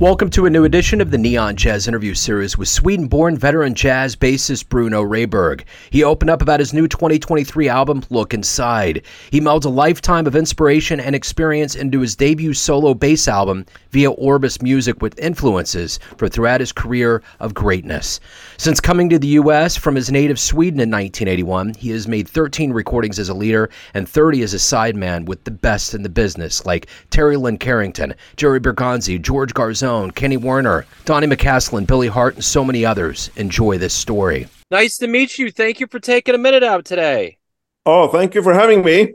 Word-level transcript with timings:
Welcome 0.00 0.30
to 0.30 0.46
a 0.46 0.50
new 0.50 0.62
edition 0.62 1.00
of 1.00 1.10
the 1.10 1.18
Neon 1.18 1.56
Jazz 1.56 1.88
interview 1.88 2.14
series 2.14 2.56
with 2.56 2.68
Sweden 2.68 3.08
born 3.08 3.36
veteran 3.36 3.74
jazz 3.74 4.14
bassist 4.14 4.68
Bruno 4.68 5.02
Raberg. 5.02 5.64
He 5.90 6.04
opened 6.04 6.30
up 6.30 6.40
about 6.40 6.60
his 6.60 6.72
new 6.72 6.86
2023 6.86 7.68
album, 7.68 8.04
Look 8.08 8.32
Inside. 8.32 9.02
He 9.32 9.40
melds 9.40 9.64
a 9.64 9.70
lifetime 9.70 10.28
of 10.28 10.36
inspiration 10.36 11.00
and 11.00 11.16
experience 11.16 11.74
into 11.74 11.98
his 11.98 12.14
debut 12.14 12.54
solo 12.54 12.94
bass 12.94 13.26
album 13.26 13.66
via 13.90 14.12
Orbis 14.12 14.62
Music 14.62 15.02
with 15.02 15.18
influences 15.18 15.98
for 16.16 16.28
throughout 16.28 16.60
his 16.60 16.70
career 16.70 17.20
of 17.40 17.52
greatness. 17.52 18.20
Since 18.56 18.80
coming 18.80 19.08
to 19.08 19.18
the 19.18 19.26
U.S. 19.26 19.76
from 19.76 19.96
his 19.96 20.12
native 20.12 20.38
Sweden 20.38 20.78
in 20.78 20.92
1981, 20.92 21.74
he 21.74 21.90
has 21.90 22.06
made 22.06 22.28
13 22.28 22.72
recordings 22.72 23.18
as 23.18 23.30
a 23.30 23.34
leader 23.34 23.68
and 23.94 24.08
30 24.08 24.44
as 24.44 24.54
a 24.54 24.58
sideman 24.58 25.26
with 25.26 25.42
the 25.42 25.50
best 25.50 25.92
in 25.92 26.04
the 26.04 26.08
business 26.08 26.64
like 26.64 26.86
Terri 27.10 27.36
Lyne 27.36 27.58
Carrington, 27.58 28.14
Jerry 28.36 28.60
Bergonzi, 28.60 29.20
George 29.20 29.52
Garzone, 29.54 29.87
Kenny 30.14 30.36
Werner, 30.36 30.86
Donny 31.04 31.26
McCaslin, 31.26 31.86
Billy 31.86 32.08
Hart, 32.08 32.34
and 32.34 32.44
so 32.44 32.64
many 32.64 32.84
others. 32.84 33.30
Enjoy 33.36 33.78
this 33.78 33.94
story. 33.94 34.46
Nice 34.70 34.98
to 34.98 35.06
meet 35.06 35.38
you. 35.38 35.50
Thank 35.50 35.80
you 35.80 35.86
for 35.86 35.98
taking 35.98 36.34
a 36.34 36.38
minute 36.38 36.62
out 36.62 36.84
today. 36.84 37.38
Oh, 37.86 38.08
thank 38.08 38.34
you 38.34 38.42
for 38.42 38.52
having 38.52 38.84
me. 38.84 39.14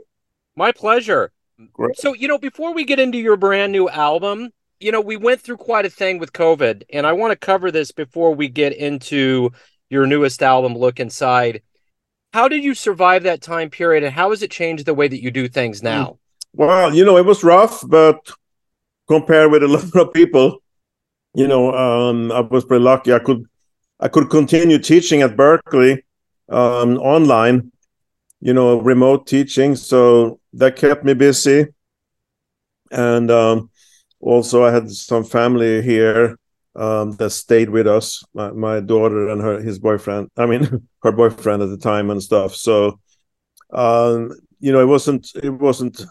My 0.56 0.72
pleasure. 0.72 1.30
Great. 1.72 1.96
So, 1.96 2.12
you 2.12 2.26
know, 2.26 2.38
before 2.38 2.74
we 2.74 2.84
get 2.84 2.98
into 2.98 3.18
your 3.18 3.36
brand 3.36 3.70
new 3.70 3.88
album, 3.88 4.50
you 4.80 4.90
know, 4.90 5.00
we 5.00 5.16
went 5.16 5.40
through 5.40 5.58
quite 5.58 5.86
a 5.86 5.90
thing 5.90 6.18
with 6.18 6.32
COVID, 6.32 6.82
and 6.92 7.06
I 7.06 7.12
want 7.12 7.30
to 7.30 7.36
cover 7.36 7.70
this 7.70 7.92
before 7.92 8.34
we 8.34 8.48
get 8.48 8.72
into 8.72 9.52
your 9.90 10.06
newest 10.06 10.42
album, 10.42 10.76
Look 10.76 10.98
Inside. 10.98 11.62
How 12.32 12.48
did 12.48 12.64
you 12.64 12.74
survive 12.74 13.22
that 13.22 13.40
time 13.40 13.70
period, 13.70 14.02
and 14.02 14.12
how 14.12 14.30
has 14.30 14.42
it 14.42 14.50
changed 14.50 14.86
the 14.86 14.94
way 14.94 15.06
that 15.06 15.22
you 15.22 15.30
do 15.30 15.48
things 15.48 15.82
now? 15.82 16.04
Mm. 16.04 16.18
Well, 16.56 16.94
you 16.94 17.04
know, 17.04 17.16
it 17.16 17.24
was 17.24 17.44
rough, 17.44 17.82
but 17.86 18.18
compared 19.06 19.52
with 19.52 19.62
a 19.62 19.68
lot 19.68 19.94
of 19.94 20.12
people, 20.12 20.63
you 21.34 21.48
know, 21.48 21.74
um, 21.74 22.30
I 22.32 22.40
was 22.40 22.64
pretty 22.64 22.84
lucky. 22.84 23.12
I 23.12 23.18
could 23.18 23.44
I 24.00 24.08
could 24.08 24.30
continue 24.30 24.78
teaching 24.78 25.22
at 25.22 25.36
Berklee 25.36 26.02
um, 26.48 26.98
online, 26.98 27.72
you 28.40 28.52
know, 28.52 28.80
remote 28.80 29.26
teaching. 29.26 29.76
So 29.76 30.40
that 30.54 30.76
kept 30.76 31.04
me 31.04 31.14
busy. 31.14 31.66
And 32.90 33.30
um, 33.30 33.70
also, 34.20 34.64
I 34.64 34.72
had 34.72 34.90
some 34.90 35.24
family 35.24 35.82
here 35.82 36.38
um, 36.76 37.12
that 37.16 37.30
stayed 37.30 37.70
with 37.70 37.86
us. 37.86 38.24
My, 38.34 38.50
my, 38.52 38.80
daughter 38.80 39.28
and 39.28 39.40
her 39.40 39.60
his 39.60 39.78
boyfriend. 39.78 40.30
I 40.36 40.46
mean, 40.46 40.88
her 41.02 41.12
boyfriend 41.12 41.62
at 41.62 41.70
the 41.70 41.78
time 41.78 42.10
and 42.10 42.22
stuff. 42.22 42.54
So, 42.54 43.00
um, 43.72 44.32
you 44.60 44.72
know, 44.72 44.80
it 44.80 44.86
wasn't 44.86 45.30
it 45.42 45.50
wasn't 45.50 46.02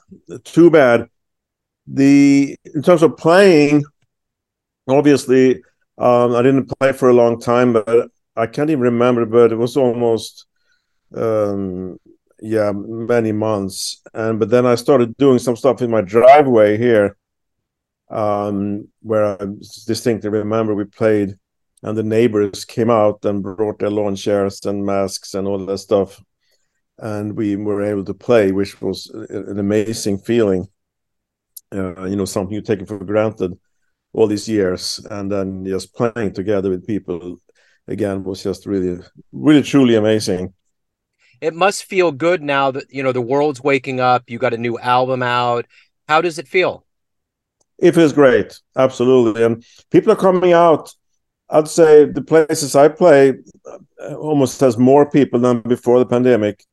too 0.44 0.70
bad. 0.70 1.08
The 1.88 2.56
in 2.74 2.82
terms 2.82 3.04
of 3.04 3.18
playing, 3.18 3.84
obviously 4.88 5.62
um, 5.98 6.36
I 6.36 6.42
didn't 6.42 6.72
play 6.80 6.92
for 6.92 7.09
a 7.09 7.14
long 7.14 7.39
time, 7.39 7.73
but 7.73 8.09
I 8.36 8.48
can't 8.48 8.70
even 8.70 8.81
remember. 8.81 9.26
But 9.26 9.52
it 9.52 9.58
was 9.58 9.78
almost 9.78 10.45
um, 11.16 11.98
yeah 12.42 12.72
many 12.73 13.31
months. 13.31 14.02
And 14.14 14.39
but 14.39 14.50
then 14.50 14.66
I 14.66 14.76
started 14.76 15.16
doing 15.17 15.39
some 15.39 15.56
stuff 15.56 15.81
in 15.81 15.92
my 15.92 16.02
driveway 16.02 16.78
here, 16.78 17.17
um, 18.09 18.88
where 19.02 19.42
I 19.42 19.45
distinctly 19.86 20.30
remember 20.30 20.73
we 20.73 20.86
played, 20.86 21.38
and 21.84 21.98
the 21.98 22.04
neighbors 22.04 22.66
came 22.66 22.89
out 22.89 23.23
and 23.26 23.44
brought 23.44 23.80
their 23.80 23.92
lawn 23.92 24.16
chairs 24.16 24.66
and 24.66 24.86
masks 24.86 25.36
and 25.36 25.48
all 25.48 25.64
that 25.66 25.78
stuff, 25.78 26.22
and 26.98 27.38
we 27.38 27.56
were 27.56 27.84
able 27.84 28.06
to 28.06 28.14
play, 28.16 28.52
which 28.52 28.81
was 28.81 29.09
an 29.30 29.59
amazing 29.59 30.17
feeling. 30.17 30.67
Uh, 31.72 32.06
you 32.06 32.16
know, 32.16 32.26
something 32.26 32.54
you 32.54 32.61
take 32.61 32.88
for 32.88 33.00
granted 33.00 33.58
all 34.14 34.28
these 34.28 34.47
years 34.47 35.06
and 35.09 35.31
then 35.31 35.66
just 35.66 35.93
playing 35.93 36.33
together 36.33 36.70
with 36.70 36.86
people 36.86 37.38
again 37.88 38.23
was 38.23 38.43
just 38.43 38.65
really 38.65 38.99
really 39.32 39.64
truly 39.64 39.95
amazing. 39.95 40.54
It 41.42 41.54
must 41.54 41.83
feel 41.83 42.11
good 42.11 42.42
now 42.42 42.71
that 42.71 42.86
you 42.89 43.04
know 43.04 43.11
the 43.11 43.21
world's 43.21 43.61
waking 43.61 43.99
up 43.99 44.30
you 44.30 44.39
got 44.39 44.54
a 44.54 44.58
new 44.58 44.80
album 44.80 45.23
out. 45.23 45.65
How 46.08 46.21
does 46.21 46.38
it 46.39 46.48
feel? 46.48 46.86
It 47.80 47.95
feels 47.95 48.14
great 48.14 48.60
absolutely. 48.77 49.43
And 49.43 49.65
people 49.92 50.11
are 50.11 50.17
coming 50.27 50.54
out. 50.54 50.93
I'd 51.49 51.67
say 51.67 52.05
the 52.05 52.21
places 52.21 52.76
i 52.76 52.88
play 52.88 53.33
uh, 53.70 54.15
almost 54.15 54.59
has 54.61 54.77
more 54.77 55.09
people 55.09 55.39
than 55.39 55.59
before 55.61 55.99
the 55.99 56.05
pandemic 56.05 56.64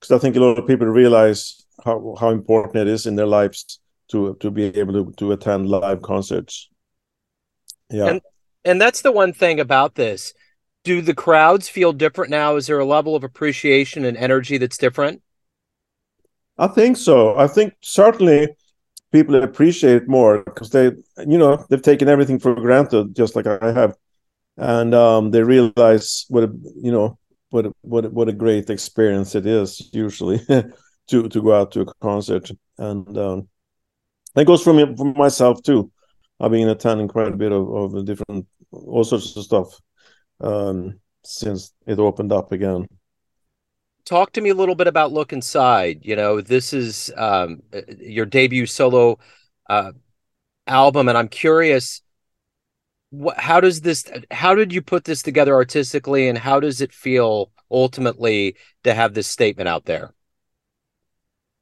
because 0.00 0.16
i 0.16 0.18
think 0.18 0.34
a 0.34 0.40
lot 0.40 0.58
of 0.58 0.66
people 0.66 0.86
realize 0.86 1.64
how, 1.84 2.16
how 2.18 2.30
important 2.30 2.76
it 2.76 2.88
is 2.88 3.06
in 3.06 3.14
their 3.14 3.26
lives 3.26 3.80
to 4.08 4.34
to 4.40 4.50
be 4.50 4.64
able 4.78 4.94
to, 4.94 5.12
to 5.18 5.32
attend 5.32 5.68
live 5.68 6.02
concerts 6.02 6.68
yeah. 7.90 8.06
And 8.06 8.20
and 8.64 8.80
that's 8.80 9.02
the 9.02 9.12
one 9.12 9.32
thing 9.32 9.60
about 9.60 9.94
this. 9.94 10.32
Do 10.84 11.00
the 11.00 11.14
crowds 11.14 11.68
feel 11.68 11.92
different 11.92 12.30
now? 12.30 12.56
Is 12.56 12.66
there 12.66 12.78
a 12.78 12.84
level 12.84 13.16
of 13.16 13.24
appreciation 13.24 14.04
and 14.04 14.16
energy 14.16 14.58
that's 14.58 14.78
different? 14.78 15.22
I 16.58 16.68
think 16.68 16.96
so. 16.96 17.36
I 17.36 17.46
think 17.46 17.74
certainly 17.80 18.48
people 19.12 19.42
appreciate 19.42 20.08
more 20.08 20.42
because 20.44 20.70
they, 20.70 20.86
you 21.26 21.38
know, 21.38 21.64
they've 21.68 21.82
taken 21.82 22.08
everything 22.08 22.38
for 22.38 22.54
granted, 22.54 23.14
just 23.14 23.34
like 23.36 23.46
I 23.46 23.72
have, 23.72 23.96
and 24.56 24.94
um, 24.94 25.30
they 25.30 25.42
realize 25.42 26.26
what 26.28 26.44
a, 26.44 26.52
you 26.76 26.92
know, 26.92 27.18
what 27.50 27.66
a, 27.66 27.72
what 27.82 28.04
a, 28.04 28.10
what 28.10 28.28
a 28.28 28.32
great 28.32 28.70
experience 28.70 29.34
it 29.34 29.46
is 29.46 29.90
usually 29.92 30.38
to 31.08 31.28
to 31.28 31.42
go 31.42 31.52
out 31.54 31.72
to 31.72 31.82
a 31.82 31.94
concert, 32.00 32.50
and 32.78 33.18
um, 33.18 33.48
that 34.34 34.46
goes 34.46 34.62
for 34.62 34.72
me 34.72 34.94
for 34.96 35.12
myself 35.14 35.62
too. 35.62 35.90
I've 36.40 36.50
been 36.50 36.68
attending 36.68 37.08
quite 37.08 37.28
a 37.28 37.36
bit 37.36 37.52
of, 37.52 37.94
of 37.94 38.04
different 38.04 38.46
all 38.70 39.04
sorts 39.04 39.36
of 39.36 39.44
stuff 39.44 39.80
um, 40.40 41.00
since 41.24 41.72
it 41.86 41.98
opened 41.98 42.32
up 42.32 42.52
again. 42.52 42.86
Talk 44.04 44.32
to 44.32 44.40
me 44.40 44.50
a 44.50 44.54
little 44.54 44.74
bit 44.74 44.86
about 44.86 45.12
Look 45.12 45.32
Inside. 45.32 46.00
You 46.02 46.16
know, 46.16 46.40
this 46.40 46.72
is 46.72 47.10
um, 47.16 47.62
your 47.98 48.26
debut 48.26 48.66
solo 48.66 49.18
uh, 49.70 49.92
album, 50.66 51.08
and 51.08 51.16
I'm 51.16 51.28
curious, 51.28 52.02
what, 53.10 53.38
how 53.38 53.60
does 53.60 53.80
this? 53.80 54.04
How 54.30 54.54
did 54.54 54.72
you 54.72 54.82
put 54.82 55.04
this 55.04 55.22
together 55.22 55.54
artistically, 55.54 56.28
and 56.28 56.36
how 56.36 56.60
does 56.60 56.82
it 56.82 56.92
feel 56.92 57.50
ultimately 57.70 58.56
to 58.82 58.92
have 58.92 59.14
this 59.14 59.26
statement 59.26 59.68
out 59.68 59.86
there? 59.86 60.12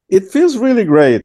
It 0.08 0.24
feels 0.24 0.58
really 0.58 0.84
great. 0.84 1.22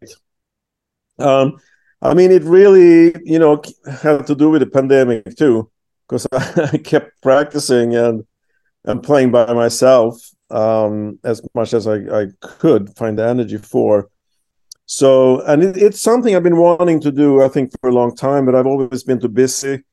Um, 1.18 1.58
I 2.02 2.14
mean, 2.14 2.32
it 2.32 2.44
really, 2.44 3.16
you 3.24 3.40
know, 3.40 3.62
had 4.02 4.28
to 4.28 4.36
do 4.36 4.50
with 4.50 4.62
the 4.62 4.68
pandemic 4.68 5.36
too, 5.36 5.70
because 6.08 6.28
I 6.32 6.78
kept 6.78 7.22
practicing 7.22 7.96
and 7.96 8.26
and 8.86 9.04
playing 9.04 9.32
by 9.32 9.52
myself 9.54 10.18
um, 10.50 11.20
as 11.24 11.42
much 11.54 11.74
as 11.74 11.88
I, 11.88 11.96
I 11.96 12.28
could 12.42 12.96
find 12.96 13.18
the 13.20 13.28
energy 13.28 13.58
for. 13.58 14.10
So, 14.86 15.42
and 15.42 15.62
it, 15.62 15.76
it's 15.76 16.02
something 16.02 16.34
I've 16.34 16.44
been 16.44 16.56
wanting 16.56 17.02
to 17.02 17.12
do, 17.12 17.42
I 17.42 17.50
think, 17.50 17.72
for 17.82 17.90
a 17.90 17.94
long 17.94 18.16
time, 18.16 18.46
but 18.46 18.56
I've 18.56 18.68
always 18.68 19.04
been 19.04 19.20
too 19.20 19.28
busy 19.28 19.84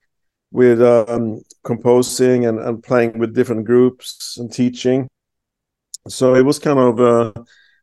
with 0.53 0.81
um, 0.81 1.43
composing 1.65 2.47
and, 2.47 2.61
and 2.61 2.81
playing 2.81 3.19
with 3.19 3.35
different 3.35 3.65
groups 3.65 4.37
and 4.39 4.53
teaching. 4.53 5.09
So 6.07 6.37
it 6.37 6.43
was 6.43 6.59
kind 6.59 6.79
of. 6.79 7.01
Uh, 7.01 7.33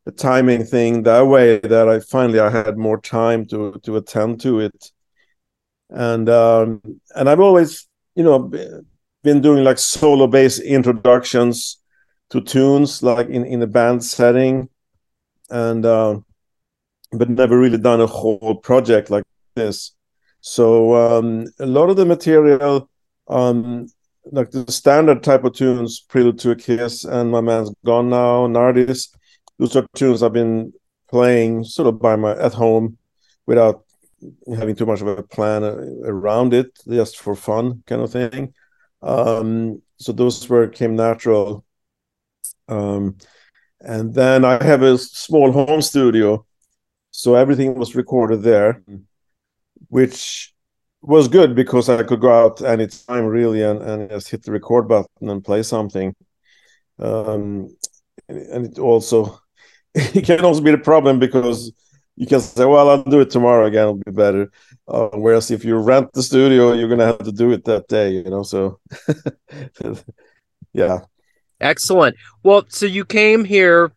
a 0.06 0.12
timing 0.12 0.64
thing 0.64 1.04
that 1.04 1.22
way 1.22 1.60
that 1.60 1.88
I 1.88 2.00
finally 2.00 2.40
I 2.40 2.50
had 2.50 2.78
more 2.78 3.00
time 3.00 3.46
to 3.48 3.80
to 3.84 3.98
attend 3.98 4.42
to 4.42 4.60
it, 4.60 4.92
and 5.90 6.28
um, 6.30 6.82
and 7.16 7.30
I've 7.30 7.40
always 7.40 7.88
you 8.16 8.24
know 8.24 8.52
been 9.24 9.42
doing 9.42 9.64
like 9.64 9.78
solo 9.78 10.28
bass 10.28 10.60
introductions 10.60 11.78
to 12.32 12.42
tunes 12.42 13.04
like 13.04 13.30
in 13.30 13.46
in 13.46 13.62
a 13.62 13.68
band 13.68 14.04
setting, 14.04 14.70
and 15.50 15.86
uh, 15.86 16.20
but 17.12 17.30
never 17.30 17.60
really 17.60 17.78
done 17.78 18.02
a 18.02 18.08
whole 18.08 18.56
project 18.56 19.10
like 19.10 19.24
this. 19.56 19.92
So 20.42 20.96
um, 20.96 21.46
a 21.60 21.66
lot 21.66 21.90
of 21.90 21.98
the 21.98 22.06
material, 22.06 22.90
um, 23.28 23.88
like 24.32 24.50
the 24.50 24.72
standard 24.72 25.24
type 25.24 25.44
of 25.44 25.54
tunes, 25.54 26.00
Prelude 26.00 26.40
to 26.40 26.52
a 26.52 26.56
Kiss 26.56 27.04
and 27.04 27.30
My 27.30 27.42
Man's 27.42 27.72
Gone 27.86 28.10
Now, 28.10 28.48
Nardis, 28.48 29.10
those 29.62 29.76
are 29.76 29.86
tunes 29.94 30.24
I've 30.24 30.34
been 30.34 30.74
playing 31.08 31.66
sort 31.66 31.88
of 31.88 32.02
by 32.02 32.16
my 32.16 32.36
at 32.36 32.52
home 32.52 32.98
without 33.46 33.86
having 34.58 34.76
too 34.76 34.88
much 34.88 35.02
of 35.02 35.08
a 35.08 35.22
plan 35.22 35.64
around 35.64 36.56
it, 36.56 36.72
just 36.90 37.20
for 37.20 37.36
fun 37.36 37.84
kind 37.86 38.02
of 38.02 38.12
thing. 38.12 38.56
Um, 39.04 39.84
so 39.98 40.14
those 40.14 40.50
were 40.50 40.68
came 40.68 40.96
natural. 40.96 41.64
Um, 42.68 43.18
and 43.80 44.16
then 44.16 44.46
I 44.46 44.64
have 44.64 44.82
a 44.82 44.98
small 44.98 45.52
home 45.52 45.84
studio, 45.84 46.44
so 47.12 47.36
everything 47.36 47.76
was 47.76 47.96
recorded 47.96 48.42
there, 48.42 48.82
which 49.90 50.56
was 51.04 51.28
good 51.28 51.54
because 51.54 51.88
I 51.88 52.02
could 52.02 52.22
go 52.22 52.32
out 52.32 52.64
anytime 52.64 53.26
really 53.26 53.62
and, 53.62 53.80
and 53.84 54.10
just 54.10 54.30
hit 54.32 54.42
the 54.42 54.54
record 54.54 54.88
button 54.88 55.30
and 55.30 55.46
play 55.46 55.62
something. 55.62 56.16
Um, 56.98 57.76
and 58.28 58.66
it 58.66 58.80
also 58.80 59.40
it 59.96 60.26
can 60.26 60.44
also 60.44 60.62
be 60.62 60.72
the 60.72 60.78
problem 60.78 61.20
because 61.20 61.72
you 62.16 62.28
can 62.28 62.40
say, 62.40 62.66
"Well, 62.66 62.90
I'll 62.90 63.04
do 63.04 63.22
it 63.22 63.30
tomorrow 63.30 63.66
again; 63.66 63.84
it'll 63.84 63.96
be 63.96 64.12
better." 64.12 64.52
Uh, 64.88 65.10
whereas 65.14 65.52
if 65.52 65.64
you 65.66 65.78
rent 65.78 66.12
the 66.14 66.24
studio, 66.24 66.74
you're 66.74 66.90
gonna 66.90 67.06
have 67.06 67.20
to 67.20 67.32
do 67.32 67.52
it 67.52 67.66
that 67.66 67.88
day, 67.88 68.12
you 68.12 68.24
know. 68.24 68.44
So, 68.44 68.80
yeah. 70.74 71.00
Excellent. 71.60 72.16
Well, 72.44 72.66
so 72.70 72.86
you 72.86 73.06
came 73.06 73.46
here 73.46 73.92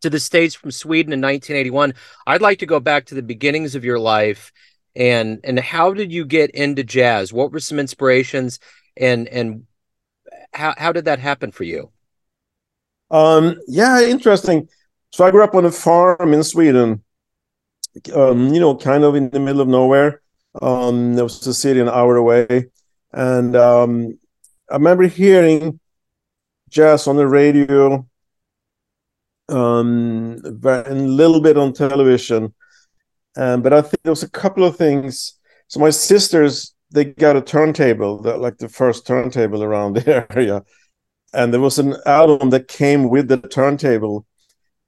to 0.00 0.10
the 0.10 0.20
states 0.20 0.54
from 0.54 0.70
Sweden 0.70 1.12
in 1.12 1.20
1981. 1.20 1.94
I'd 2.26 2.40
like 2.40 2.58
to 2.60 2.66
go 2.66 2.80
back 2.80 3.06
to 3.06 3.14
the 3.14 3.22
beginnings 3.22 3.74
of 3.74 3.84
your 3.84 3.98
life 3.98 4.52
and 4.98 5.40
and 5.44 5.58
how 5.58 5.94
did 5.94 6.12
you 6.12 6.24
get 6.24 6.50
into 6.50 6.82
jazz? 6.82 7.32
What 7.32 7.52
were 7.52 7.60
some 7.60 7.78
inspirations 7.78 8.58
and 8.96 9.28
and 9.28 9.64
how 10.52 10.74
how 10.76 10.92
did 10.92 11.04
that 11.06 11.20
happen 11.20 11.52
for 11.52 11.64
you? 11.64 11.90
Um, 13.10 13.58
yeah, 13.66 14.02
interesting. 14.02 14.68
So 15.10 15.24
I 15.24 15.30
grew 15.30 15.42
up 15.42 15.54
on 15.54 15.64
a 15.64 15.70
farm 15.70 16.32
in 16.34 16.42
Sweden. 16.42 17.02
Um, 18.14 18.52
you 18.52 18.60
know, 18.60 18.76
kind 18.76 19.04
of 19.04 19.14
in 19.14 19.30
the 19.30 19.40
middle 19.40 19.60
of 19.60 19.68
nowhere. 19.68 20.22
Um, 20.60 21.14
there 21.14 21.24
was 21.24 21.46
a 21.46 21.54
city 21.54 21.80
an 21.80 21.88
hour 21.88 22.16
away, 22.16 22.66
and 23.12 23.54
um, 23.56 24.18
I 24.70 24.74
remember 24.74 25.06
hearing 25.06 25.78
jazz 26.68 27.06
on 27.06 27.16
the 27.16 27.26
radio, 27.26 28.06
um, 29.48 30.40
a 30.44 30.94
little 30.94 31.40
bit 31.40 31.56
on 31.56 31.72
television, 31.72 32.54
um, 33.36 33.62
but 33.62 33.72
I 33.72 33.82
think 33.82 34.02
there 34.02 34.12
was 34.12 34.22
a 34.22 34.30
couple 34.30 34.64
of 34.64 34.76
things. 34.76 35.38
So 35.68 35.80
my 35.80 35.90
sisters 35.90 36.74
they 36.90 37.04
got 37.04 37.36
a 37.36 37.42
turntable, 37.42 38.22
that 38.22 38.40
like 38.40 38.58
the 38.58 38.68
first 38.68 39.06
turntable 39.06 39.62
around 39.62 39.92
the 39.96 40.26
area, 40.30 40.62
and 41.32 41.52
there 41.52 41.60
was 41.60 41.78
an 41.78 41.96
album 42.06 42.50
that 42.50 42.68
came 42.68 43.10
with 43.10 43.28
the 43.28 43.38
turntable 43.38 44.26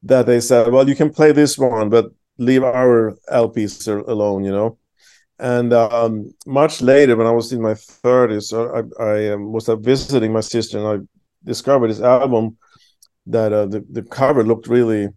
that 0.02 0.26
they 0.26 0.40
said, 0.40 0.72
well, 0.72 0.88
you 0.88 0.96
can 0.96 1.10
play 1.10 1.32
this 1.32 1.58
one, 1.58 1.90
but 1.90 2.06
leave 2.38 2.64
our 2.64 3.14
LPs 3.30 3.86
alone, 4.08 4.44
you 4.44 4.52
know. 4.52 4.78
And 5.38 5.72
um, 5.72 6.34
much 6.46 6.82
later, 6.82 7.16
when 7.16 7.26
I 7.26 7.30
was 7.30 7.52
in 7.52 7.62
my 7.62 7.72
30s, 7.74 8.52
I, 8.52 9.02
I 9.02 9.32
um, 9.32 9.52
was 9.52 9.68
uh, 9.68 9.76
visiting 9.76 10.32
my 10.32 10.40
sister, 10.40 10.78
and 10.78 10.86
I 10.86 11.06
discovered 11.44 11.88
this 11.88 12.00
album 12.00 12.58
that 13.26 13.52
uh, 13.52 13.66
the, 13.66 13.84
the 13.90 14.02
cover 14.02 14.44
looked 14.44 14.66
really 14.66 15.08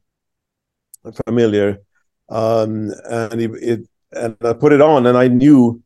familiar. 1.25 1.79
Um, 2.29 2.91
and 3.09 3.41
it, 3.41 3.51
it, 3.61 3.79
and 4.11 4.37
I 4.41 4.53
put 4.53 4.71
it 4.71 4.81
on, 4.81 5.07
and 5.07 5.17
I 5.17 5.27
knew, 5.27 5.81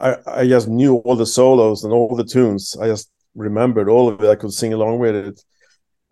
I, 0.00 0.16
I 0.26 0.48
just 0.48 0.68
knew 0.68 0.96
all 0.96 1.14
the 1.14 1.26
solos 1.26 1.84
and 1.84 1.92
all 1.92 2.14
the 2.16 2.24
tunes. 2.24 2.76
I 2.80 2.88
just 2.88 3.10
remembered 3.34 3.88
all 3.88 4.08
of 4.08 4.20
it. 4.20 4.28
I 4.28 4.34
could 4.34 4.52
sing 4.52 4.72
along 4.72 4.98
with 4.98 5.38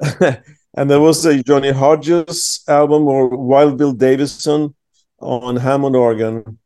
it. 0.00 0.42
and 0.76 0.90
there 0.90 1.00
was 1.00 1.24
a 1.24 1.42
Johnny 1.42 1.72
Hodges 1.72 2.62
album 2.68 3.08
or 3.08 3.28
Wild 3.28 3.78
Bill 3.78 3.92
Davison 3.92 4.74
on 5.18 5.56
Hammond 5.56 5.96
organ. 5.96 6.58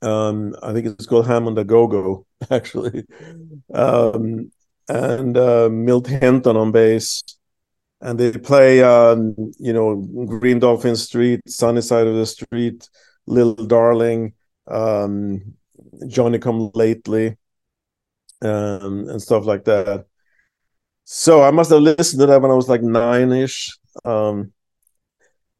Um, 0.00 0.54
I 0.62 0.72
think 0.72 0.86
it's 0.86 1.06
called 1.06 1.26
Hammond 1.26 1.58
a 1.58 1.64
Go 1.64 1.86
Go, 1.88 2.26
actually. 2.50 3.04
Um, 3.74 4.52
and 4.88 5.36
uh, 5.36 5.68
Milt 5.70 6.06
Hinton 6.06 6.56
on 6.56 6.72
bass. 6.72 7.24
And 8.00 8.18
they 8.18 8.30
play, 8.30 8.80
um, 8.80 9.34
you 9.58 9.72
know, 9.72 9.96
Green 9.96 10.60
Dolphin 10.60 10.94
Street, 10.94 11.40
Sunny 11.48 11.80
Side 11.80 12.06
of 12.06 12.14
the 12.14 12.26
Street, 12.26 12.88
Little 13.26 13.54
Darling, 13.66 14.34
um, 14.68 15.54
Johnny 16.06 16.38
Come 16.38 16.70
Lately 16.74 17.36
um, 18.42 19.08
and 19.08 19.20
stuff 19.20 19.44
like 19.44 19.64
that. 19.64 20.06
So 21.10 21.42
I 21.42 21.50
must 21.50 21.70
have 21.70 21.80
listened 21.80 22.20
to 22.20 22.26
that 22.26 22.42
when 22.42 22.50
I 22.50 22.54
was 22.54 22.68
like 22.68 22.82
nine 22.82 23.32
ish, 23.32 23.74
um, 24.04 24.52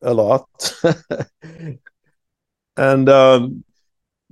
a 0.02 0.12
lot. 0.12 0.46
and 2.76 3.08
um, 3.08 3.64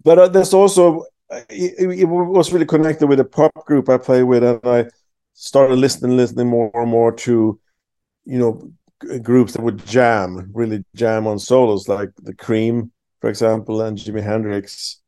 but 0.05 0.19
uh, 0.19 0.29
there's 0.29 0.53
also 0.53 1.07
it, 1.49 2.01
it, 2.01 2.05
was 2.05 2.53
really 2.53 2.67
connected 2.67 3.07
with 3.07 3.19
a 3.19 3.25
pop 3.25 3.65
group 3.65 3.89
I 3.89 3.97
play 3.97 4.25
with, 4.25 4.45
and 4.45 4.61
I 4.63 4.91
started 5.33 5.77
listening, 5.77 6.19
listening 6.19 6.49
more 6.49 6.71
and 6.75 6.91
more 6.91 7.13
to, 7.13 7.59
you 8.27 8.39
know, 8.39 8.71
groups 9.23 9.55
that 9.55 9.63
would 9.63 9.87
jam, 9.87 10.51
really 10.53 10.85
jam 10.95 11.27
on 11.27 11.39
solos, 11.39 11.89
like 11.89 12.11
the 12.25 12.35
Cream, 12.35 12.93
for 13.23 13.31
example, 13.31 13.81
and 13.81 13.97
Jimi 13.97 14.23
Hendrix 14.23 15.01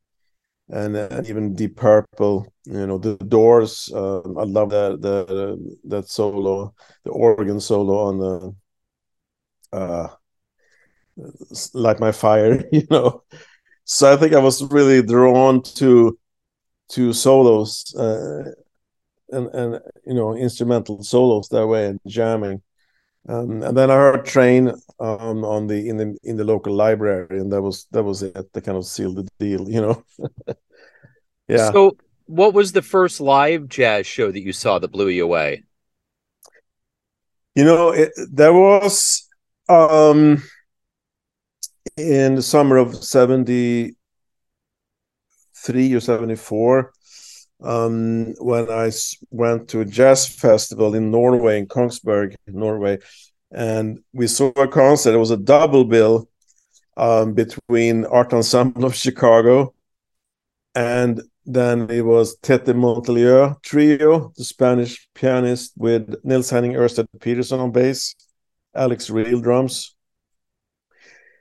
and 0.70 0.96
uh, 0.96 1.22
even 1.26 1.54
Deep 1.54 1.76
Purple. 1.76 2.52
You 2.64 2.86
know, 2.86 2.98
the 2.98 3.16
Doors. 3.16 3.90
Uh, 3.94 4.20
I 4.38 4.44
love 4.44 4.70
that 4.70 5.00
the 5.00 5.78
that 5.84 6.08
solo, 6.08 6.74
the 7.04 7.10
organ 7.10 7.60
solo 7.60 7.98
on 7.98 8.18
the 8.18 8.54
uh, 9.72 10.08
"Light 11.74 12.00
My 12.00 12.12
Fire." 12.12 12.64
You 12.72 12.86
know, 12.90 13.22
so 13.84 14.12
I 14.12 14.16
think 14.16 14.34
I 14.34 14.40
was 14.40 14.62
really 14.72 15.02
drawn 15.02 15.62
to 15.76 16.18
to 16.90 17.12
solos 17.12 17.94
uh, 17.96 18.52
and 19.30 19.48
and 19.54 19.80
you 20.06 20.14
know 20.14 20.36
instrumental 20.36 21.02
solos 21.02 21.48
that 21.50 21.66
way 21.66 21.86
and 21.88 22.00
jamming. 22.06 22.62
Um, 23.26 23.62
and 23.62 23.76
then 23.76 23.90
I 23.90 23.94
heard 23.94 24.24
Train 24.24 24.68
um, 25.00 25.44
on 25.44 25.66
the 25.66 25.88
in 25.88 25.96
the 25.96 26.18
in 26.22 26.36
the 26.36 26.44
local 26.44 26.74
library, 26.74 27.40
and 27.40 27.52
that 27.52 27.60
was 27.60 27.86
that 27.90 28.02
was 28.02 28.22
it. 28.22 28.52
That 28.52 28.64
kind 28.64 28.78
of 28.78 28.86
sealed 28.86 29.16
the 29.16 29.28
deal, 29.38 29.68
you 29.68 29.80
know. 29.80 30.04
yeah. 31.48 31.70
So, 31.72 31.96
what 32.26 32.54
was 32.54 32.72
the 32.72 32.82
first 32.82 33.20
live 33.20 33.68
jazz 33.68 34.06
show 34.06 34.30
that 34.30 34.40
you 34.40 34.52
saw 34.52 34.78
that 34.78 34.92
blew 34.92 35.08
you 35.08 35.24
away? 35.24 35.64
You 37.54 37.64
know, 37.64 37.90
it, 37.90 38.12
there 38.30 38.52
was 38.52 39.28
um, 39.68 40.42
in 41.96 42.36
the 42.36 42.42
summer 42.42 42.76
of 42.76 42.96
seventy 43.04 43.96
three 45.54 45.92
or 45.92 46.00
seventy 46.00 46.36
four 46.36 46.92
um, 47.62 48.34
when 48.38 48.70
I 48.70 48.90
went 49.30 49.68
to 49.68 49.80
a 49.80 49.84
jazz 49.84 50.26
festival 50.28 50.94
in 50.94 51.10
Norway, 51.10 51.58
in 51.58 51.66
Kongsberg, 51.66 52.36
Norway, 52.46 52.98
and 53.50 54.00
we 54.12 54.26
saw 54.26 54.50
a 54.56 54.68
concert. 54.68 55.14
It 55.14 55.18
was 55.18 55.30
a 55.30 55.36
double 55.36 55.84
bill 55.84 56.28
um, 56.96 57.34
between 57.34 58.04
Art 58.06 58.32
Ensemble 58.32 58.84
of 58.84 58.94
Chicago 58.94 59.74
and 60.74 61.22
then 61.44 61.90
it 61.90 62.04
was 62.04 62.36
Tete 62.36 62.66
Montoliu 62.66 63.60
trio, 63.62 64.32
the 64.36 64.44
Spanish 64.44 65.08
pianist 65.14 65.72
with 65.76 66.14
Nils 66.22 66.50
Henning 66.50 66.74
Ørsted 66.74 67.06
Peterson 67.20 67.58
on 67.60 67.72
bass, 67.72 68.14
Alex 68.74 69.10
Riel 69.10 69.40
drums. 69.40 69.96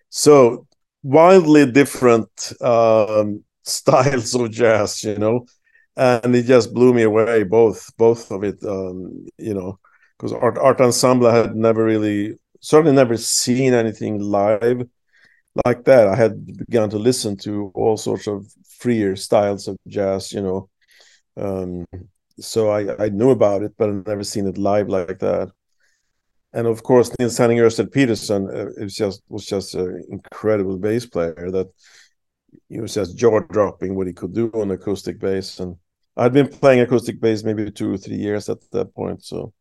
So 0.10 0.66
wildly 1.04 1.70
different 1.72 2.30
um, 2.62 3.44
styles 3.64 4.34
of 4.34 4.50
jazz, 4.50 5.04
you 5.04 5.18
know 5.18 5.46
and 5.98 6.36
it 6.36 6.44
just 6.44 6.74
blew 6.74 6.94
me 6.94 7.04
away 7.04 7.44
both 7.44 7.92
both 7.98 8.32
of 8.32 8.44
it 8.44 8.64
um, 8.64 9.26
you 9.38 9.54
know 9.54 9.80
because 10.18 10.32
art 10.32 10.58
art 10.58 10.80
ensemble 10.80 11.30
had 11.30 11.56
never 11.56 11.84
really 11.84 12.38
certainly 12.62 12.96
never 12.96 13.18
seen 13.18 13.74
anything 13.74 14.20
live 14.20 14.88
like 15.66 15.86
that. 15.86 16.08
I 16.08 16.16
had 16.16 16.46
begun 16.46 16.90
to 16.92 17.00
listen 17.00 17.36
to 17.38 17.72
all 17.74 17.98
sorts 17.98 18.28
of 18.28 18.48
freer 18.80 19.16
styles 19.16 19.68
of 19.68 19.78
jazz 19.88 20.32
you 20.32 20.42
know 20.42 20.70
um, 21.36 21.86
so 22.40 22.70
i 22.70 23.06
i 23.06 23.10
knew 23.10 23.32
about 23.32 23.64
it 23.64 23.74
but 23.78 23.90
i've 23.90 24.06
never 24.06 24.24
seen 24.24 24.48
it 24.48 24.58
live 24.58 24.90
like 24.90 25.20
that. 25.20 25.52
And 26.54 26.66
of 26.66 26.82
course 26.82 27.12
Niels-Henning 27.20 27.58
Ørsted 27.58 27.92
Pedersen 27.92 28.48
uh, 28.48 28.70
it 28.78 28.84
was 28.84 28.96
just 28.96 29.24
was 29.30 29.46
just 29.46 29.74
an 29.74 30.04
incredible 30.10 30.78
bass 30.78 31.06
player 31.08 31.50
that 31.52 31.68
he 32.70 32.80
was 32.80 32.94
just 32.94 33.18
jaw 33.18 33.40
dropping 33.40 33.96
what 33.96 34.08
he 34.08 34.14
could 34.14 34.34
do 34.34 34.50
on 34.54 34.72
acoustic 34.72 35.20
bass 35.20 35.60
and 35.60 35.76
I'd 36.18 36.34
been 36.34 36.48
playing 36.48 36.82
acoustic 36.82 37.22
bass 37.22 37.44
maybe 37.44 37.72
two 37.72 37.94
or 37.94 37.98
three 37.98 38.16
years 38.18 38.50
at 38.50 38.58
that 38.72 38.94
point. 38.96 39.24
So 39.24 39.54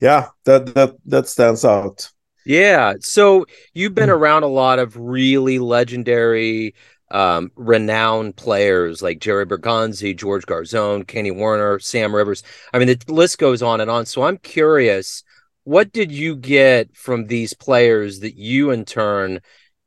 yeah, 0.00 0.28
that 0.44 0.74
that 0.74 0.96
that 1.06 1.28
stands 1.28 1.64
out. 1.64 2.10
Yeah. 2.44 2.94
So 3.00 3.46
you've 3.74 3.94
been 3.94 4.10
around 4.10 4.44
a 4.44 4.48
lot 4.48 4.78
of 4.78 4.96
really 4.96 5.58
legendary, 5.58 6.74
um, 7.10 7.50
renowned 7.56 8.36
players 8.36 9.02
like 9.02 9.18
Jerry 9.18 9.46
Bergonzi, 9.46 10.16
George 10.16 10.46
Garzone, 10.46 11.06
Kenny 11.06 11.32
Werner, 11.32 11.80
Sam 11.80 12.14
Rivers. 12.14 12.44
I 12.72 12.78
mean, 12.78 12.88
the 12.88 13.12
list 13.12 13.38
goes 13.38 13.62
on 13.62 13.80
and 13.80 13.90
on. 13.90 14.06
So 14.06 14.22
I'm 14.22 14.38
curious, 14.38 15.24
what 15.64 15.92
did 15.92 16.12
you 16.12 16.36
get 16.36 16.96
from 16.96 17.26
these 17.26 17.52
players 17.52 18.20
that 18.20 18.36
you 18.36 18.70
in 18.70 18.84
turn 18.84 19.40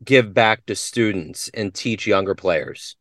give 0.03 0.33
back 0.33 0.65
to 0.65 0.75
students 0.75 1.49
and 1.53 1.73
teach 1.73 2.07
younger 2.07 2.35
players? 2.35 2.97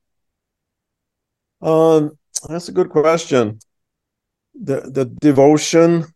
Um, 1.60 2.18
that's 2.48 2.68
a 2.68 2.72
good 2.72 2.90
question. 2.90 3.58
The 4.54 4.80
the 4.80 5.04
devotion 5.04 6.06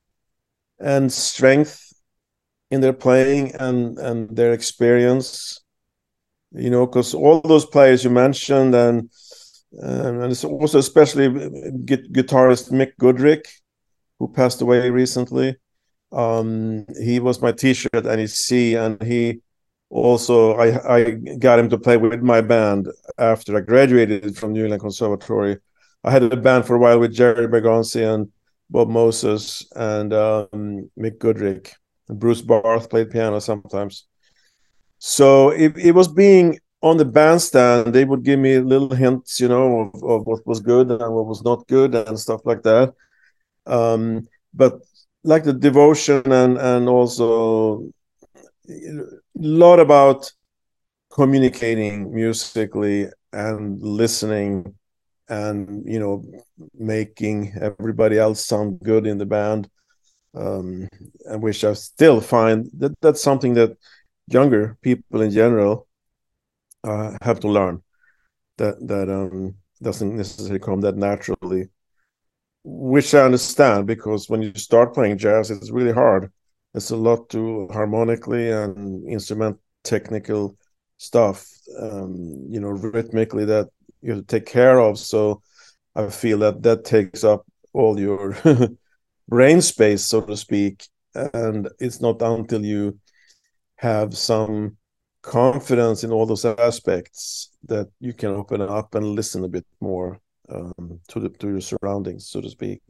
and 0.79 1.13
strength 1.13 1.93
in 2.71 2.81
their 2.81 2.93
playing 2.93 3.55
and 3.57 3.99
and 3.99 4.35
their 4.37 4.53
experience, 4.53 5.61
you 6.53 6.71
know, 6.71 6.87
because 6.87 7.15
all 7.15 7.41
those 7.41 7.67
players 7.67 8.05
you 8.05 8.11
mentioned 8.11 8.75
and 8.75 9.11
and 9.73 10.31
it's 10.31 10.45
also 10.45 10.79
especially 10.79 11.29
guitarist 11.29 12.71
Mick 12.71 12.93
Goodrick, 13.01 13.47
who 14.19 14.29
passed 14.29 14.61
away 14.61 14.91
recently. 14.91 15.57
Um, 16.13 16.85
he 17.01 17.21
was 17.21 17.41
my 17.41 17.53
at 17.95 18.05
NEC, 18.05 18.75
and 18.77 19.03
he 19.03 19.41
also 19.93 20.55
I, 20.55 20.97
I 20.97 21.11
got 21.39 21.59
him 21.59 21.69
to 21.69 21.79
play 21.79 21.99
with 21.99 22.23
my 22.23 22.41
band 22.41 22.89
after 23.19 23.57
I 23.57 23.61
graduated 23.61 24.37
from 24.37 24.53
New 24.53 24.63
England 24.63 24.81
Conservatory. 24.81 25.59
I 26.03 26.11
had 26.11 26.23
a 26.25 26.37
band 26.37 26.67
for 26.67 26.77
a 26.77 26.79
while 26.79 26.99
with 26.99 27.13
Jerry 27.15 27.47
Bergonzi 27.47 28.03
and 28.03 28.33
Bob 28.71 28.89
Moses 28.89 29.65
and 29.77 30.13
um, 30.15 30.91
Mick 30.99 31.19
Goodrick. 31.19 31.73
And 32.09 32.19
Bruce 32.19 32.41
Barth 32.41 32.89
played 32.89 33.11
piano 33.11 33.39
sometimes. 33.39 34.07
So 34.99 35.51
it, 35.51 35.77
it 35.77 35.93
was 35.93 36.09
being 36.09 36.59
on 36.81 36.97
the 36.97 37.05
bandstand, 37.05 37.93
they 37.93 38.05
would 38.05 38.25
give 38.25 38.41
me 38.41 38.59
little 38.59 38.93
hints, 38.93 39.41
you 39.41 39.49
know, 39.49 39.93
of, 39.95 40.03
of 40.03 40.27
what 40.27 40.47
was 40.47 40.61
good 40.61 40.91
and 40.91 41.15
what 41.15 41.27
was 41.27 41.45
not 41.45 41.69
good 41.69 41.95
and 41.95 42.19
stuff 42.19 42.41
like 42.45 42.63
that. 42.63 42.95
Um, 43.67 44.27
but 44.55 44.81
like 45.23 45.45
the 45.45 45.53
devotion 45.53 46.33
and 46.33 46.59
and 46.59 46.89
also 46.89 47.93
a 48.69 49.05
lot 49.35 49.81
about 49.81 50.31
communicating 51.11 52.15
musically 52.15 53.09
and 53.33 53.81
listening 53.83 54.75
and 55.29 55.85
you 55.87 55.99
know 55.99 56.25
making 56.75 57.53
everybody 57.61 58.19
else 58.19 58.45
sound 58.45 58.81
good 58.81 59.07
in 59.07 59.19
the 59.19 59.27
band 59.27 59.69
um 60.35 60.89
and 61.27 61.43
which 61.43 61.65
i 61.65 61.73
still 61.73 62.21
find 62.21 62.71
that 62.77 62.93
that's 63.01 63.23
something 63.23 63.55
that 63.55 63.77
younger 64.29 64.77
people 64.83 65.21
in 65.21 65.31
general 65.31 65.87
uh, 66.85 67.17
have 67.23 67.41
to 67.41 67.49
learn. 67.49 67.83
That 68.59 68.87
that 68.87 69.09
um 69.09 69.55
doesn't 69.83 70.17
necessarily 70.17 70.61
come 70.61 70.81
that 70.83 70.97
naturally 70.97 71.69
which 72.65 73.15
i 73.15 73.23
understand 73.23 73.87
because 73.87 74.29
when 74.29 74.41
you 74.43 74.53
start 74.55 74.95
playing 74.95 75.19
jazz 75.19 75.51
it's 75.51 75.71
really 75.73 75.91
hard 75.93 76.31
it's 76.75 76.91
a 76.91 76.97
lot 76.97 77.29
to 77.31 77.69
harmonically 77.69 78.51
and 78.51 79.07
instrument 79.09 79.59
technical 79.85 80.57
stuff 80.97 81.47
um, 81.81 82.47
you 82.49 82.61
know 82.61 82.69
rhythmically 82.69 83.45
that 83.45 83.69
you 84.01 84.13
have 84.13 84.21
to 84.21 84.27
take 84.27 84.47
care 84.47 84.81
of. 84.81 84.99
So 84.99 85.43
i 85.95 86.09
feel 86.09 86.39
that 86.39 86.63
that 86.63 86.85
takes 86.85 87.23
up 87.23 87.47
all 87.75 88.01
your 88.01 88.37
brain 89.29 89.61
space 89.61 90.05
so 90.05 90.21
to 90.21 90.37
speak. 90.37 90.87
And 91.15 91.69
it's 91.79 92.01
not 92.01 92.23
until 92.23 92.65
you 92.65 92.99
have 93.77 94.17
some 94.17 94.77
confidence 95.23 96.05
in 96.05 96.11
all 96.11 96.27
those 96.27 96.45
aspects 96.45 97.51
that 97.65 97.89
you 98.01 98.13
can 98.13 98.31
open 98.31 98.61
up 98.61 98.95
and 98.95 99.15
listen 99.15 99.45
a 99.45 99.49
bit 99.49 99.67
more 99.81 100.21
um, 100.49 101.01
to 101.09 101.21
the 101.21 101.29
to 101.29 101.49
your 101.49 101.61
surroundings 101.61 102.29
so 102.29 102.41
to 102.41 102.51
speak 102.51 102.81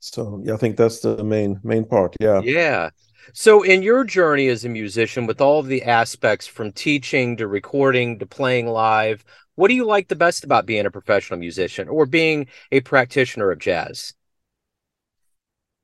so 0.00 0.40
yeah, 0.44 0.54
I 0.54 0.56
think 0.56 0.76
that's 0.76 1.00
the 1.00 1.22
main 1.24 1.60
main 1.62 1.84
part. 1.84 2.16
Yeah. 2.20 2.40
Yeah. 2.42 2.90
So 3.32 3.62
in 3.62 3.82
your 3.82 4.04
journey 4.04 4.48
as 4.48 4.64
a 4.64 4.68
musician, 4.68 5.26
with 5.26 5.40
all 5.40 5.58
of 5.58 5.66
the 5.66 5.82
aspects 5.82 6.46
from 6.46 6.72
teaching 6.72 7.36
to 7.38 7.48
recording 7.48 8.18
to 8.20 8.26
playing 8.26 8.68
live, 8.68 9.24
what 9.56 9.68
do 9.68 9.74
you 9.74 9.84
like 9.84 10.08
the 10.08 10.16
best 10.16 10.44
about 10.44 10.66
being 10.66 10.86
a 10.86 10.90
professional 10.90 11.38
musician 11.38 11.88
or 11.88 12.06
being 12.06 12.46
a 12.70 12.80
practitioner 12.80 13.50
of 13.50 13.58
jazz? 13.58 14.14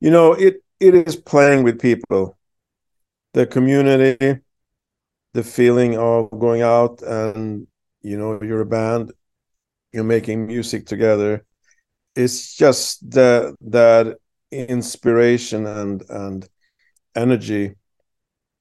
You 0.00 0.10
know, 0.10 0.34
it 0.34 0.62
it 0.78 0.94
is 0.94 1.16
playing 1.16 1.64
with 1.64 1.80
people, 1.80 2.38
the 3.32 3.46
community, 3.46 4.40
the 5.32 5.42
feeling 5.42 5.96
of 5.96 6.30
going 6.30 6.62
out 6.62 7.02
and 7.02 7.66
you 8.02 8.18
know 8.18 8.40
you're 8.42 8.60
a 8.60 8.66
band, 8.66 9.12
you're 9.92 10.04
making 10.04 10.46
music 10.46 10.86
together 10.86 11.44
it's 12.14 12.54
just 12.54 13.10
that 13.10 13.56
that 13.60 14.18
inspiration 14.50 15.66
and 15.66 16.02
and 16.10 16.48
energy 17.14 17.74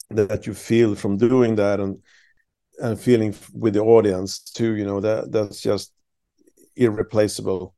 that 0.10 0.46
you 0.48 0.54
feel 0.54 0.96
from 0.96 1.18
doing 1.18 1.56
that 1.56 1.80
and 1.80 2.00
and 2.80 3.00
feeling 3.00 3.36
with 3.54 3.74
the 3.74 3.82
audience 3.82 4.40
too 4.40 4.74
you 4.76 4.86
know 4.86 5.00
that 5.00 5.32
that's 5.32 5.62
just 5.62 5.94
irreplaceable 6.76 7.76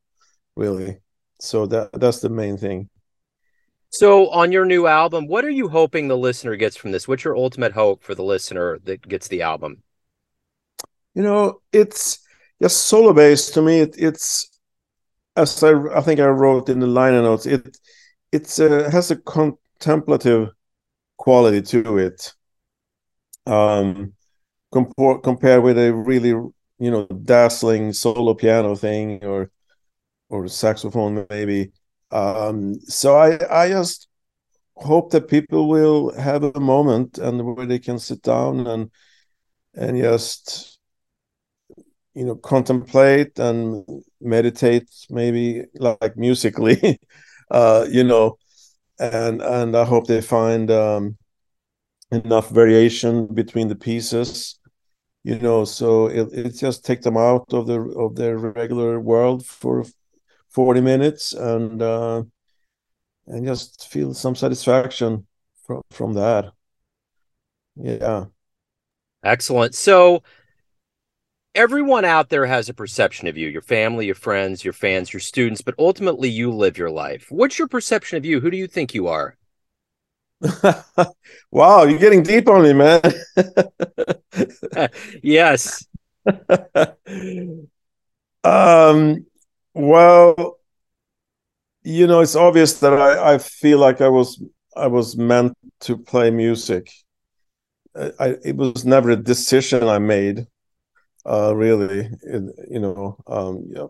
really. 0.56 1.00
So 1.40 1.66
that 1.68 1.92
that's 1.94 2.20
the 2.20 2.30
main 2.30 2.58
thing. 2.58 2.90
So 3.90 4.30
on 4.30 4.52
your 4.52 4.66
new 4.66 4.88
album 4.88 5.28
what 5.28 5.46
are 5.46 5.50
you 5.50 5.70
hoping 5.70 6.08
the 6.08 6.18
listener 6.18 6.56
gets 6.56 6.76
from 6.76 6.92
this? 6.92 7.08
What's 7.08 7.24
your 7.24 7.38
ultimate 7.38 7.74
hope 7.74 8.04
for 8.04 8.16
the 8.16 8.24
listener 8.24 8.80
that 8.84 9.08
gets 9.08 9.28
the 9.28 9.42
album? 9.42 9.84
You 11.14 11.24
know 11.24 11.62
it's 11.72 12.20
just 12.62 12.86
solo 12.86 13.14
bass 13.14 13.52
to 13.52 13.62
me 13.62 13.80
it, 13.80 13.96
it's 13.98 14.53
as 15.36 15.64
I, 15.64 15.72
I 15.96 16.02
think 16.02 16.20
I 16.20 16.28
wrote 16.28 16.70
in 16.70 16.80
the 16.80 16.88
liner 16.88 17.22
notes, 17.22 17.46
it 17.46 17.78
it 18.32 18.48
has 18.58 19.12
a 19.12 19.16
contemplative 19.18 20.50
quality 21.18 21.62
to 21.62 21.98
it. 21.98 22.34
Um, 23.46 24.14
compare 24.72 25.20
compared 25.20 25.64
with 25.64 25.78
a 25.78 25.94
really 25.94 26.30
you 26.30 26.92
know 26.92 27.06
dazzling 27.08 27.94
solo 27.94 28.34
piano 28.34 28.76
thing 28.76 29.24
or 29.26 29.52
or 30.30 30.48
saxophone 30.48 31.26
maybe. 31.30 31.72
Um, 32.12 32.76
so 32.82 33.16
I 33.18 33.40
I 33.66 33.70
just 33.70 34.08
hope 34.76 35.12
that 35.12 35.28
people 35.28 35.70
will 35.70 36.14
have 36.16 36.44
a 36.44 36.60
moment 36.60 37.18
and 37.18 37.46
where 37.56 37.66
they 37.66 37.80
can 37.80 38.00
sit 38.00 38.22
down 38.22 38.68
and 38.68 38.92
and 39.76 39.98
just 39.98 40.73
you 42.14 42.26
know 42.26 42.36
contemplate 42.36 43.40
and 43.40 43.86
meditate 44.22 44.90
maybe 45.10 45.64
like 45.76 46.16
musically 46.18 47.00
uh 47.52 47.86
you 47.90 48.04
know 48.04 48.38
and 49.00 49.42
and 49.42 49.76
i 49.76 49.84
hope 49.84 50.08
they 50.08 50.22
find 50.22 50.70
um 50.72 51.18
enough 52.12 52.50
variation 52.50 53.26
between 53.28 53.68
the 53.68 53.76
pieces 53.76 54.60
you 55.24 55.38
know 55.40 55.66
so 55.66 56.08
it, 56.08 56.28
it 56.34 56.50
just 56.52 56.86
take 56.86 57.02
them 57.02 57.18
out 57.18 57.46
of 57.54 57.66
the 57.68 57.80
of 57.98 58.16
their 58.16 58.38
regular 58.38 59.00
world 59.00 59.46
for 59.46 59.84
40 60.50 60.82
minutes 60.82 61.34
and 61.34 61.82
uh 61.82 62.24
and 63.28 63.46
just 63.46 63.88
feel 63.88 64.14
some 64.14 64.36
satisfaction 64.36 65.26
from 65.66 65.82
from 65.92 66.14
that. 66.14 66.54
Yeah. 67.76 68.26
Excellent. 69.24 69.76
So 69.76 70.24
everyone 71.56 72.04
out 72.06 72.30
there 72.30 72.46
has 72.46 72.68
a 72.68 72.74
perception 72.74 73.28
of 73.28 73.38
you 73.38 73.48
your 73.48 73.62
family 73.62 74.06
your 74.08 74.16
friends 74.16 74.64
your 74.64 74.74
fans 74.74 75.14
your 75.14 75.20
students 75.20 75.62
but 75.62 75.76
ultimately 75.78 76.30
you 76.30 76.52
live 76.52 76.78
your 76.78 76.90
life. 76.90 77.28
What's 77.30 77.60
your 77.60 77.68
perception 77.68 78.18
of 78.18 78.26
you? 78.26 78.40
Who 78.40 78.50
do 78.50 78.58
you 78.58 78.68
think 78.68 78.94
you 78.94 79.08
are? 79.08 79.38
Wow 81.52 81.84
you're 81.84 82.00
getting 82.00 82.24
deep 82.24 82.48
on 82.48 82.64
me 82.64 82.74
man. 82.74 83.02
Yes. 85.22 85.86
Um 88.44 89.26
well 89.74 90.58
you 91.84 92.08
know 92.08 92.22
it's 92.22 92.36
obvious 92.36 92.80
that 92.80 92.94
I, 92.94 93.36
I 93.36 93.38
feel 93.38 93.80
like 93.80 94.02
i 94.02 94.08
was 94.08 94.42
i 94.76 94.88
was 94.88 95.18
meant 95.18 95.58
to 95.82 95.98
play 95.98 96.32
music. 96.32 96.90
I, 97.96 98.38
it 98.44 98.56
was 98.56 98.86
never 98.86 99.12
a 99.12 99.16
decision 99.16 99.84
i 99.88 100.00
made 100.00 100.48
uh, 101.26 101.56
really. 101.56 102.10
It, 102.22 102.44
you 102.70 102.80
know, 102.80 103.18
um, 103.28 103.66
yeah, 103.70 103.88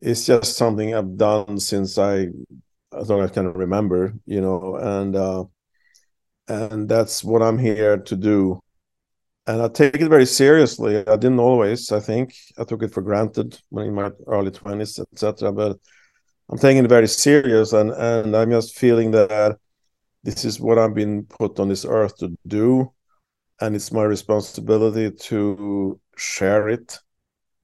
it's 0.00 0.26
just 0.26 0.56
something 0.56 0.94
I've 0.94 1.16
done 1.16 1.58
since 1.60 1.98
I, 1.98 2.28
as 2.96 3.08
long 3.10 3.22
as 3.22 3.30
I 3.30 3.34
can 3.34 3.52
remember. 3.52 4.14
You 4.26 4.40
know, 4.40 4.76
and 4.76 5.16
uh, 5.16 5.44
and 6.48 6.88
that's 6.88 7.24
what 7.24 7.42
I'm 7.42 7.58
here 7.58 7.98
to 7.98 8.16
do. 8.16 8.60
And 9.46 9.62
I 9.62 9.68
take 9.68 9.96
it 9.96 10.08
very 10.08 10.26
seriously. 10.26 10.98
I 10.98 11.16
didn't 11.16 11.40
always. 11.40 11.90
I 11.92 12.00
think 12.00 12.34
I 12.58 12.64
took 12.64 12.82
it 12.82 12.92
for 12.92 13.02
granted 13.02 13.58
when 13.70 13.86
in 13.86 13.94
my 13.94 14.10
early 14.26 14.50
twenties, 14.50 14.98
etc. 14.98 15.52
But 15.52 15.78
I'm 16.50 16.58
taking 16.58 16.84
it 16.84 16.88
very 16.88 17.08
serious, 17.08 17.72
and 17.72 17.90
and 17.90 18.36
I'm 18.36 18.50
just 18.50 18.78
feeling 18.78 19.12
that 19.12 19.58
this 20.22 20.44
is 20.44 20.60
what 20.60 20.78
I've 20.78 20.94
been 20.94 21.24
put 21.24 21.58
on 21.58 21.68
this 21.68 21.84
earth 21.86 22.16
to 22.18 22.36
do 22.46 22.92
and 23.60 23.76
it's 23.76 23.92
my 23.92 24.02
responsibility 24.04 25.10
to 25.10 26.00
share 26.20 26.68
it 26.68 26.98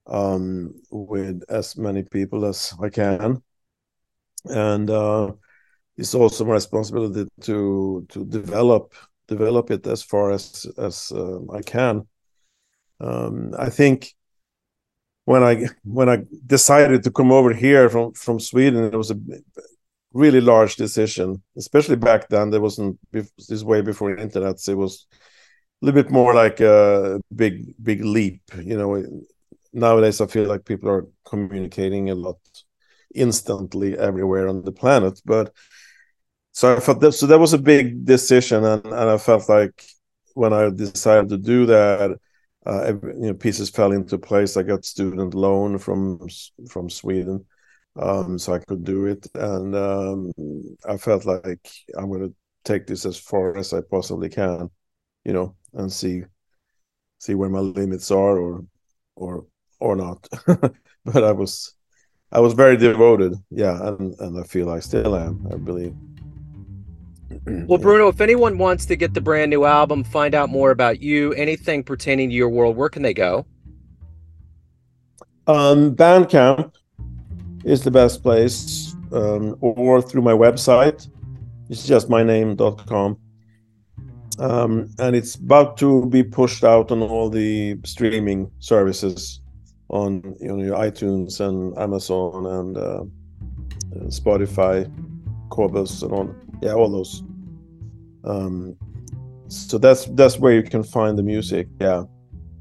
um, 0.06 0.74
with 0.90 1.42
as 1.48 1.76
many 1.76 2.02
people 2.02 2.44
as 2.46 2.74
I 2.82 2.88
can, 2.88 3.42
and 4.44 4.90
uh, 4.90 5.32
it's 5.96 6.14
also 6.14 6.44
my 6.44 6.54
responsibility 6.54 7.28
to 7.42 8.06
to 8.08 8.24
develop 8.24 8.94
develop 9.28 9.70
it 9.70 9.86
as 9.86 10.02
far 10.02 10.32
as 10.32 10.66
as 10.78 11.12
uh, 11.14 11.40
I 11.52 11.62
can. 11.62 12.06
Um, 13.00 13.54
I 13.58 13.68
think 13.68 14.14
when 15.24 15.42
I 15.42 15.66
when 15.84 16.08
I 16.08 16.24
decided 16.46 17.02
to 17.02 17.10
come 17.10 17.32
over 17.32 17.52
here 17.52 17.88
from 17.90 18.12
from 18.12 18.40
Sweden, 18.40 18.84
it 18.84 18.96
was 18.96 19.10
a 19.10 19.18
really 20.12 20.40
large 20.40 20.76
decision, 20.76 21.42
especially 21.56 21.96
back 21.96 22.28
then. 22.28 22.50
There 22.50 22.60
wasn't 22.60 22.98
this 23.12 23.62
way 23.62 23.82
before 23.82 24.16
internet. 24.16 24.56
It 24.68 24.74
was 24.74 25.06
little 25.82 26.02
bit 26.02 26.10
more 26.10 26.34
like 26.34 26.60
a 26.60 27.20
big 27.34 27.74
big 27.82 28.04
leap 28.04 28.42
you 28.62 28.76
know 28.76 29.02
nowadays 29.72 30.20
i 30.20 30.26
feel 30.26 30.48
like 30.48 30.64
people 30.64 30.88
are 30.88 31.06
communicating 31.24 32.10
a 32.10 32.14
lot 32.14 32.38
instantly 33.14 33.96
everywhere 33.98 34.48
on 34.48 34.62
the 34.64 34.72
planet 34.72 35.20
but 35.24 35.52
so 36.52 36.76
i 36.76 36.80
felt 36.80 37.00
that 37.00 37.12
so 37.12 37.26
that 37.26 37.38
was 37.38 37.52
a 37.52 37.58
big 37.58 38.04
decision 38.04 38.64
and, 38.64 38.84
and 38.84 39.10
i 39.10 39.18
felt 39.18 39.48
like 39.48 39.82
when 40.36 40.52
I 40.52 40.68
decided 40.68 41.30
to 41.30 41.38
do 41.38 41.64
that, 41.66 42.18
uh, 42.66 42.92
you 42.94 43.28
know, 43.28 43.34
pieces 43.34 43.70
fell 43.70 43.92
into 43.92 44.18
place. 44.18 44.56
I 44.56 44.62
got 44.62 44.84
student 44.84 45.34
loan 45.34 45.78
from 45.78 46.28
from 46.68 46.90
Sweden, 46.90 47.46
um, 47.96 48.38
so 48.38 48.52
I 48.52 48.58
could 48.58 48.84
do 48.84 49.06
it, 49.06 49.26
and 49.34 49.74
um, 49.74 50.32
I 50.86 50.98
felt 50.98 51.24
like 51.24 51.66
I'm 51.96 52.08
going 52.10 52.28
to 52.28 52.34
take 52.64 52.86
this 52.86 53.06
as 53.06 53.18
far 53.18 53.56
as 53.56 53.72
I 53.72 53.80
possibly 53.80 54.28
can, 54.28 54.70
you 55.26 55.32
know, 55.32 55.56
and 55.74 55.92
see 55.92 56.22
see 57.18 57.34
where 57.34 57.48
my 57.48 57.58
limits 57.58 58.10
are, 58.12 58.38
or 58.38 58.64
or 59.16 59.44
or 59.80 59.96
not. 59.96 60.26
but 61.04 61.24
I 61.24 61.32
was 61.32 61.74
I 62.30 62.38
was 62.38 62.54
very 62.54 62.76
devoted, 62.76 63.34
yeah, 63.50 63.88
and 63.88 64.18
and 64.20 64.38
I 64.38 64.44
feel 64.44 64.70
I 64.70 64.78
still 64.78 65.16
am. 65.16 65.46
I 65.52 65.56
believe. 65.56 65.94
well, 67.66 67.78
Bruno, 67.78 68.06
if 68.06 68.20
anyone 68.20 68.56
wants 68.56 68.86
to 68.86 68.94
get 68.94 69.14
the 69.14 69.20
brand 69.20 69.50
new 69.50 69.64
album, 69.64 70.04
find 70.04 70.32
out 70.34 70.48
more 70.48 70.70
about 70.70 71.02
you, 71.02 71.32
anything 71.32 71.82
pertaining 71.82 72.28
to 72.28 72.34
your 72.34 72.48
world, 72.48 72.76
where 72.76 72.88
can 72.88 73.02
they 73.02 73.14
go? 73.14 73.44
Um, 75.48 75.94
Bandcamp 75.94 76.72
is 77.64 77.82
the 77.82 77.90
best 77.90 78.22
place, 78.22 78.94
um, 79.12 79.56
or 79.60 80.00
through 80.00 80.22
my 80.22 80.32
website. 80.32 81.08
It's 81.68 81.84
just 81.84 82.08
my 82.08 82.22
name.com. 82.22 83.18
Um, 84.38 84.90
and 84.98 85.16
it's 85.16 85.34
about 85.34 85.78
to 85.78 86.06
be 86.06 86.22
pushed 86.22 86.62
out 86.62 86.90
on 86.90 87.02
all 87.02 87.30
the 87.30 87.78
streaming 87.84 88.50
services 88.58 89.40
on 89.88 90.36
you 90.40 90.48
know 90.48 90.62
your 90.62 90.76
iTunes 90.76 91.40
and 91.40 91.76
Amazon 91.78 92.46
and 92.46 92.76
uh, 92.76 93.04
Spotify, 94.08 94.90
Qobuz 95.48 96.02
and 96.02 96.12
all 96.12 96.34
yeah 96.60 96.72
all 96.72 96.90
those. 96.90 97.22
Um, 98.24 98.76
so 99.48 99.78
that's 99.78 100.06
that's 100.06 100.38
where 100.38 100.52
you 100.52 100.62
can 100.62 100.82
find 100.82 101.16
the 101.16 101.22
music. 101.22 101.68
Yeah. 101.80 102.04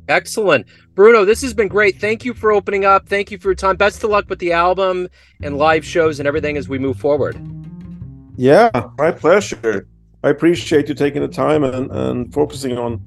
Excellent. 0.07 0.67
Bruno, 0.93 1.25
this 1.25 1.41
has 1.41 1.53
been 1.53 1.67
great. 1.67 1.99
Thank 1.99 2.23
you 2.23 2.35
for 2.35 2.51
opening 2.51 2.85
up. 2.85 3.09
Thank 3.09 3.31
you 3.31 3.39
for 3.39 3.49
your 3.49 3.55
time. 3.55 3.75
Best 3.75 4.03
of 4.03 4.11
luck 4.11 4.29
with 4.29 4.37
the 4.37 4.51
album 4.51 5.09
and 5.41 5.57
live 5.57 5.83
shows 5.83 6.19
and 6.19 6.27
everything 6.27 6.57
as 6.57 6.69
we 6.69 6.77
move 6.77 6.99
forward. 6.99 7.35
Yeah, 8.37 8.69
my 8.99 9.11
pleasure. 9.11 9.87
I 10.25 10.29
appreciate 10.29 10.89
you 10.89 10.95
taking 10.95 11.21
the 11.21 11.27
time 11.27 11.63
and, 11.63 11.91
and 11.91 12.33
focusing 12.33 12.79
on 12.79 12.99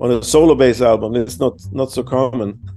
on 0.00 0.10
a 0.10 0.22
solo 0.22 0.54
bass 0.54 0.80
album. 0.80 1.14
It's 1.14 1.38
not 1.38 1.60
not 1.72 1.90
so 1.92 2.02
common. 2.02 2.58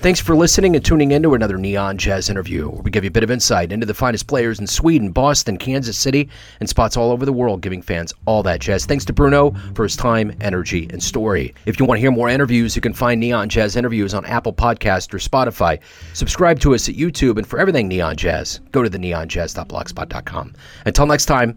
Thanks 0.00 0.18
for 0.18 0.34
listening 0.34 0.74
and 0.74 0.84
tuning 0.84 1.12
in 1.12 1.22
to 1.22 1.34
another 1.34 1.56
Neon 1.56 1.98
Jazz 1.98 2.28
interview, 2.28 2.68
where 2.68 2.82
we 2.82 2.90
give 2.90 3.04
you 3.04 3.08
a 3.08 3.12
bit 3.12 3.22
of 3.22 3.30
insight 3.30 3.70
into 3.70 3.86
the 3.86 3.94
finest 3.94 4.26
players 4.26 4.58
in 4.58 4.66
Sweden, 4.66 5.12
Boston, 5.12 5.56
Kansas 5.56 5.96
City, 5.96 6.28
and 6.58 6.68
spots 6.68 6.96
all 6.96 7.12
over 7.12 7.24
the 7.24 7.32
world, 7.32 7.60
giving 7.60 7.80
fans 7.80 8.12
all 8.26 8.42
that 8.42 8.60
jazz. 8.60 8.86
Thanks 8.86 9.04
to 9.04 9.12
Bruno 9.12 9.54
for 9.74 9.84
his 9.84 9.96
time, 9.96 10.36
energy, 10.40 10.88
and 10.90 11.00
story. 11.00 11.54
If 11.64 11.78
you 11.78 11.86
want 11.86 11.98
to 11.98 12.02
hear 12.02 12.10
more 12.10 12.28
interviews, 12.28 12.74
you 12.74 12.82
can 12.82 12.92
find 12.92 13.20
Neon 13.20 13.48
Jazz 13.48 13.76
interviews 13.76 14.14
on 14.14 14.26
Apple 14.26 14.52
Podcast 14.52 15.14
or 15.14 15.18
Spotify. 15.18 15.78
Subscribe 16.12 16.58
to 16.60 16.74
us 16.74 16.88
at 16.88 16.96
YouTube, 16.96 17.38
and 17.38 17.46
for 17.46 17.60
everything 17.60 17.86
Neon 17.86 18.16
Jazz, 18.16 18.58
go 18.72 18.82
to 18.82 18.90
the 18.90 18.98
neonjazz.blogspot.com. 18.98 20.54
Until 20.84 21.06
next 21.06 21.26
time, 21.26 21.56